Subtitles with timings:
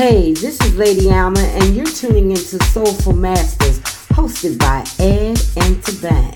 [0.00, 5.76] Hey, this is Lady Alma, and you're tuning into Soulful Masters, hosted by Ed and
[5.84, 6.34] Thabang.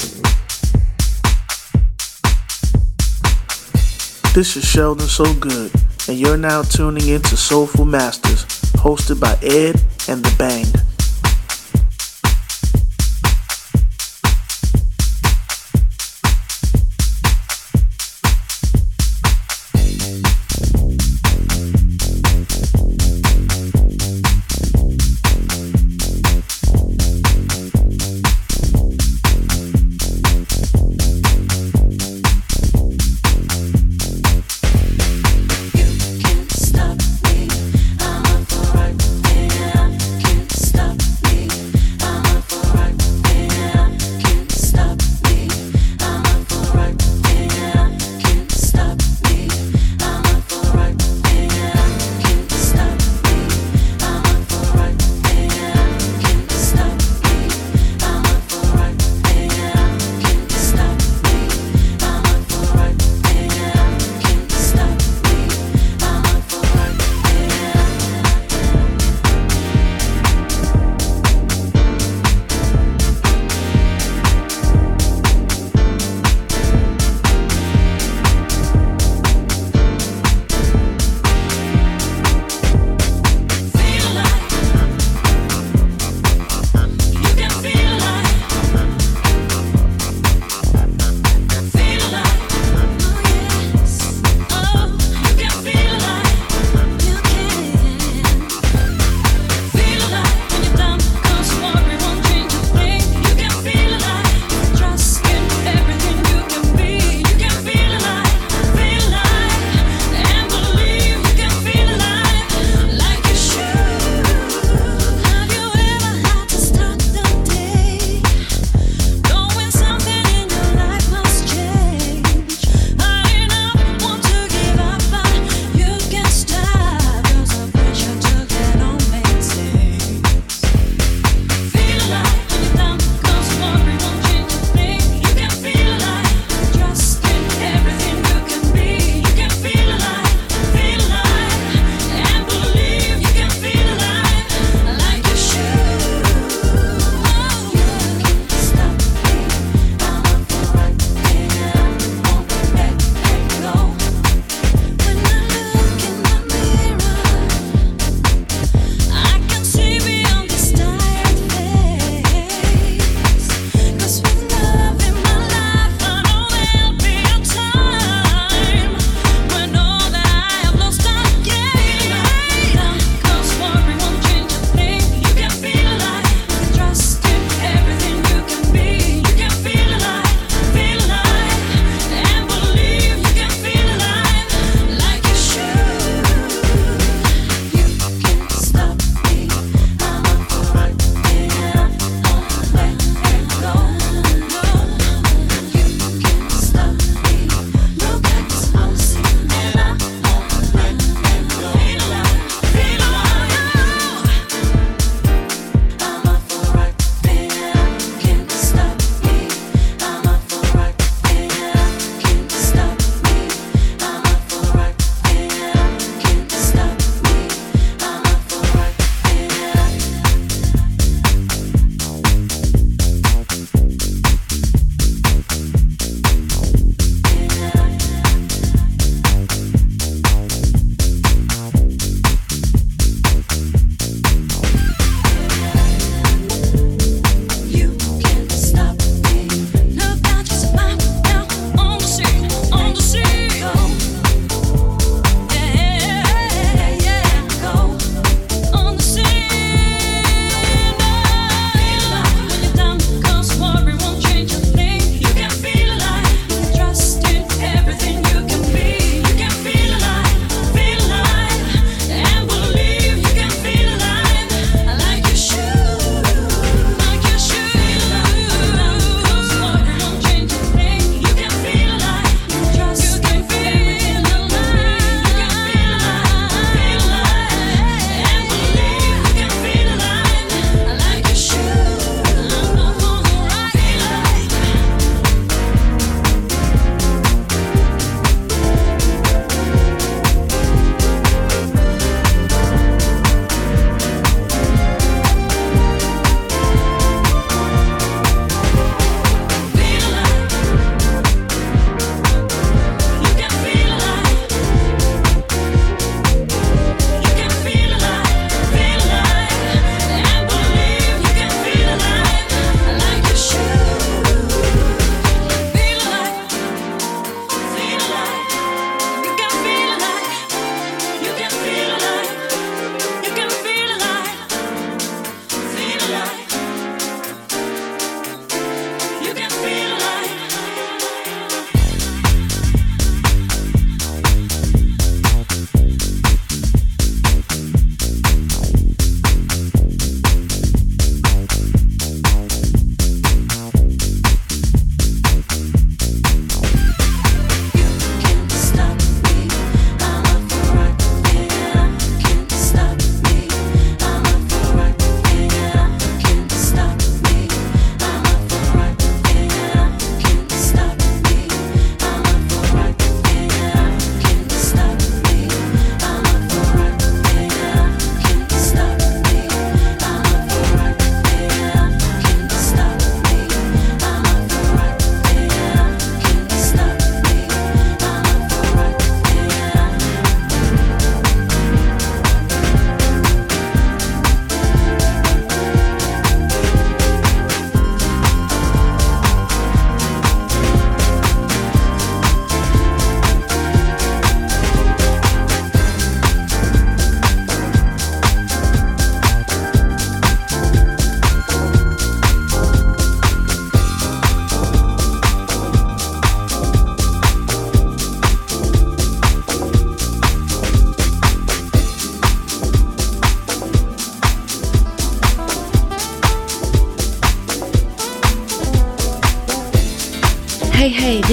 [4.35, 5.73] This is Sheldon So Good,
[6.09, 10.67] and you're now tuning into Soulful Masters, hosted by Ed and the Bang.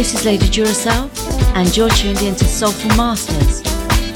[0.02, 1.12] This is Lady Duracell,
[1.56, 3.62] and you're tuned in to Soulful Masters,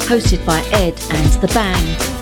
[0.08, 2.15] hosted by Ed and The Bang.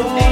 [0.00, 0.29] soul.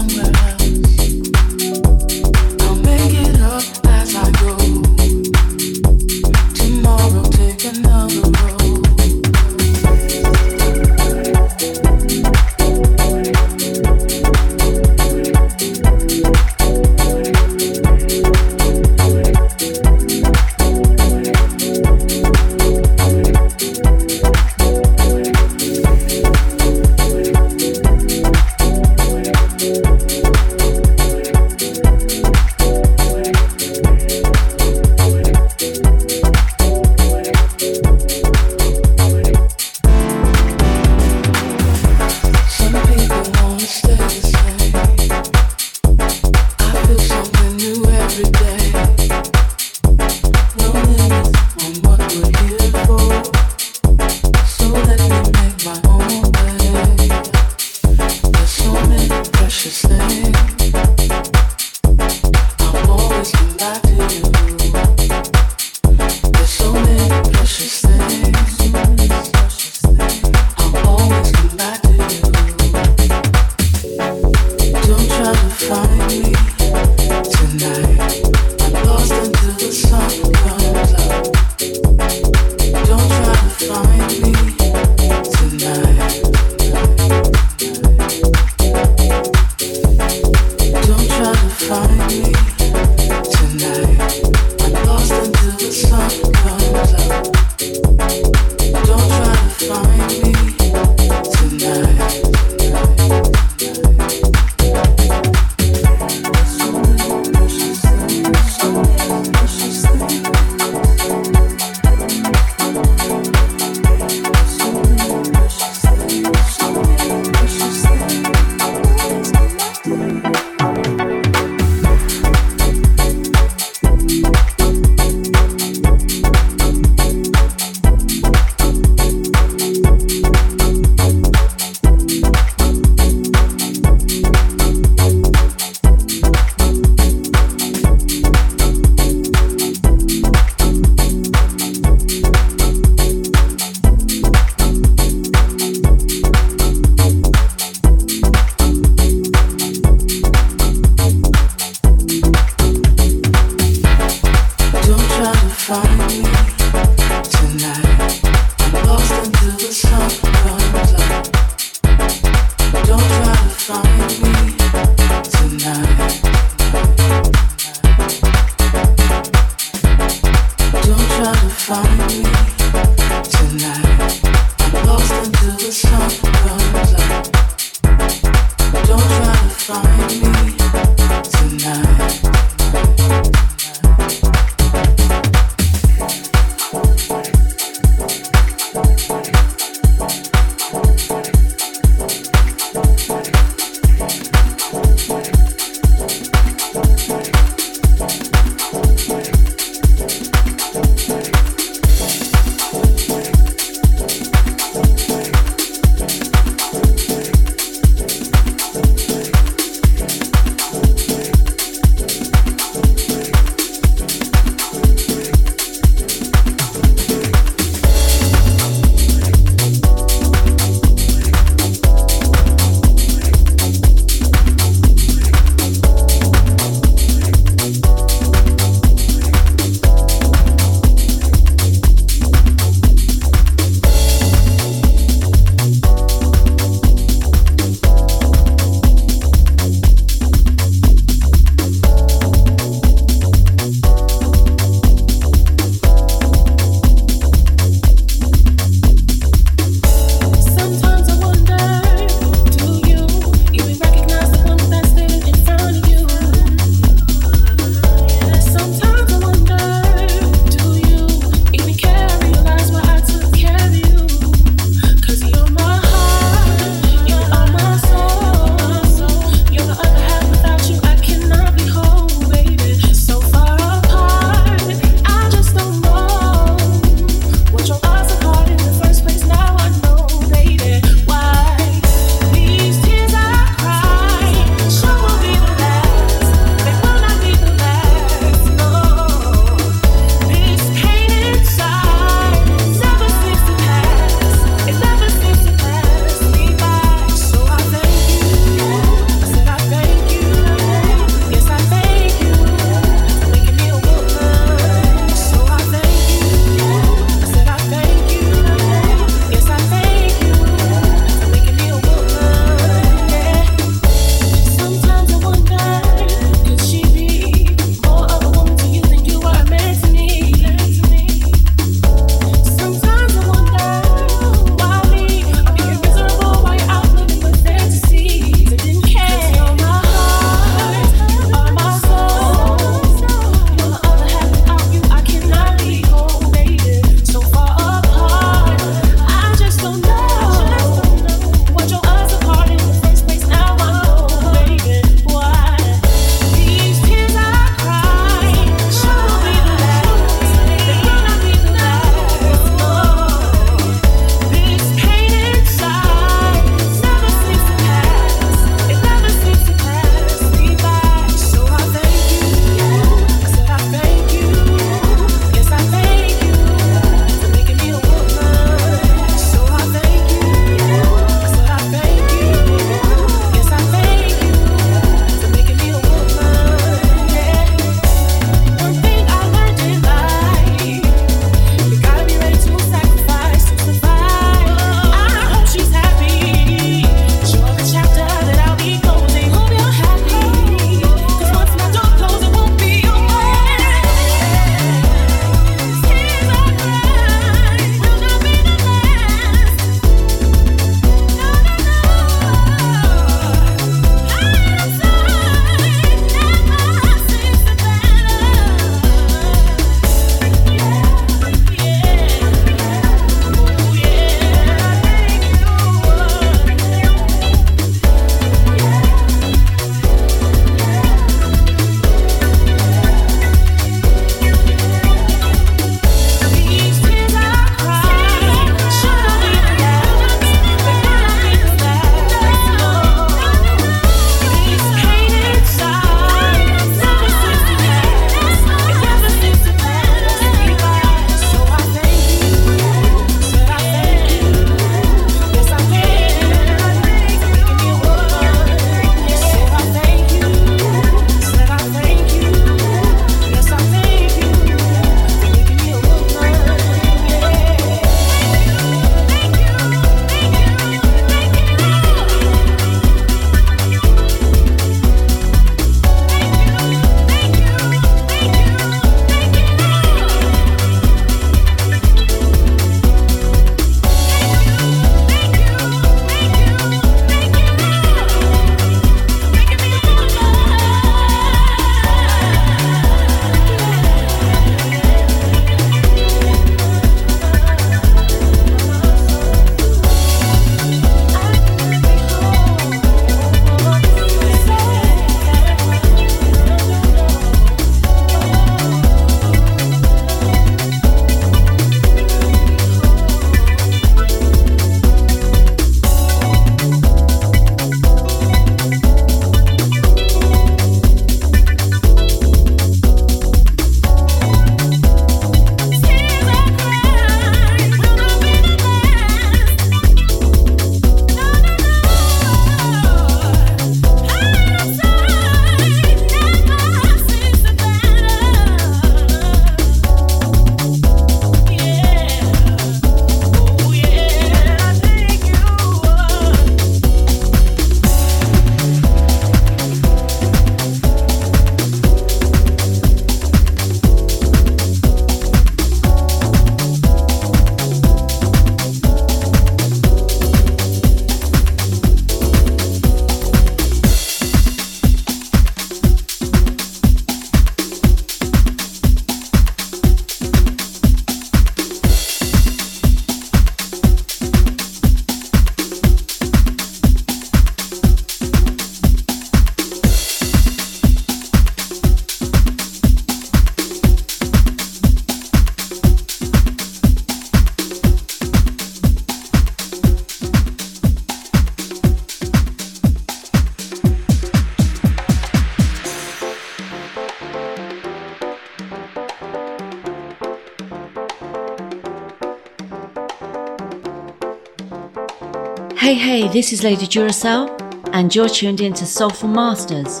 [595.84, 597.50] Hey, hey, this is Lady Duracell,
[597.92, 600.00] and you're tuned in to Soulful Masters,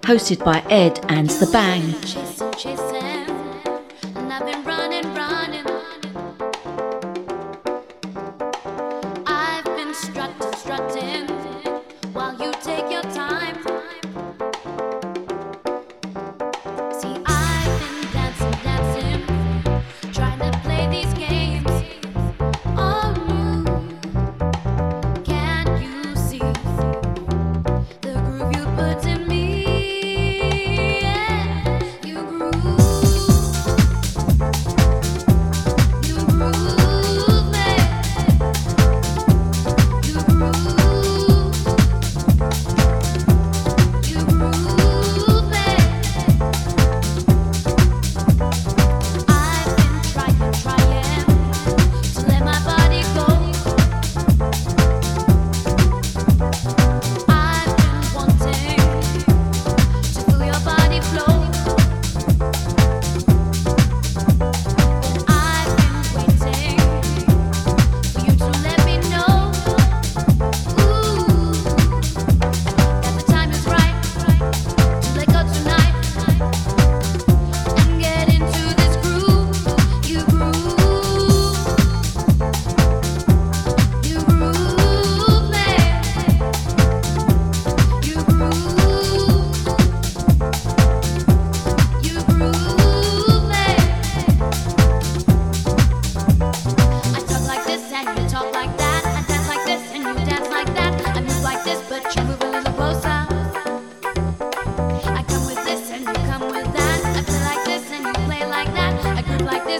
[0.00, 2.27] hosted by Ed and Thabang.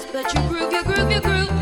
[0.07, 1.57] You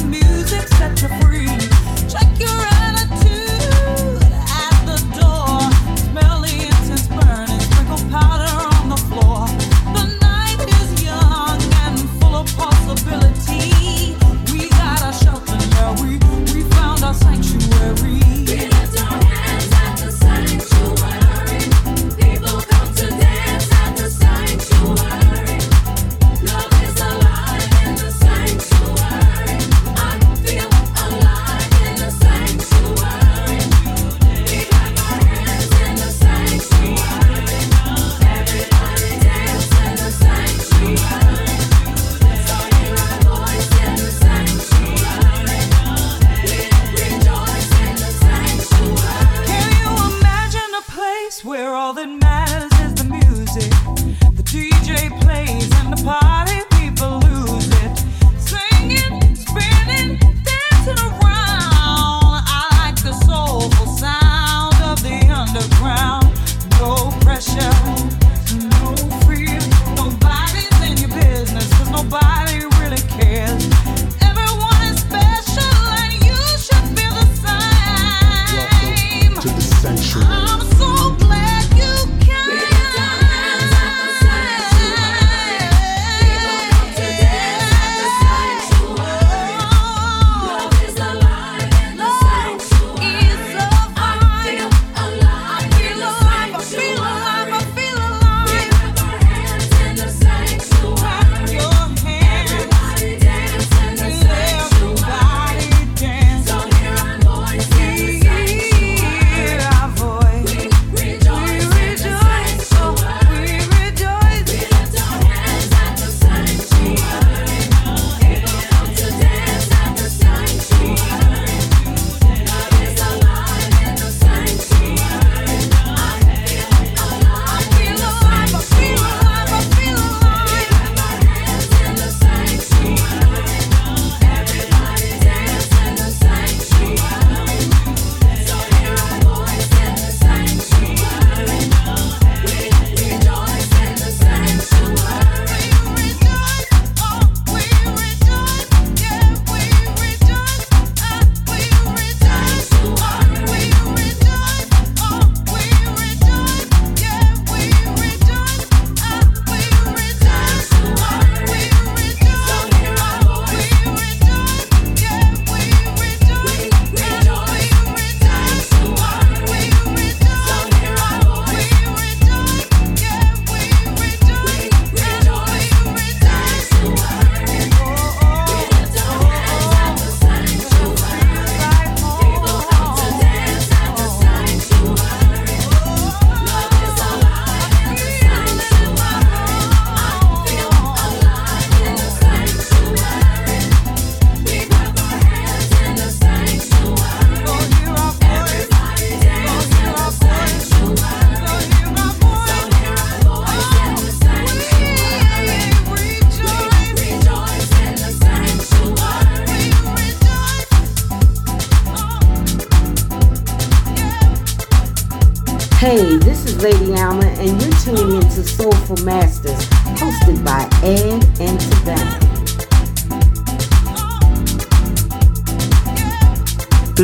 [0.00, 0.21] me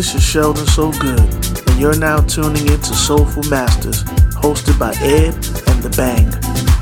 [0.09, 4.92] This is Sheldon So Good, and you're now tuning in to Soulful Masters, hosted by
[5.02, 6.77] Ed and Thabang.